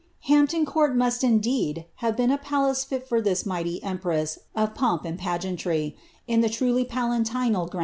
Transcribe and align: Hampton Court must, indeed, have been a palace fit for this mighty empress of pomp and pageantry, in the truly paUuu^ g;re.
Hampton 0.21 0.65
Court 0.65 0.95
must, 0.97 1.23
indeed, 1.23 1.85
have 1.97 2.17
been 2.17 2.31
a 2.31 2.37
palace 2.39 2.83
fit 2.83 3.07
for 3.07 3.21
this 3.21 3.45
mighty 3.45 3.83
empress 3.83 4.39
of 4.55 4.73
pomp 4.73 5.05
and 5.05 5.19
pageantry, 5.19 5.95
in 6.25 6.41
the 6.41 6.49
truly 6.49 6.83
paUuu^ 6.85 7.23
g;re. 7.71 7.79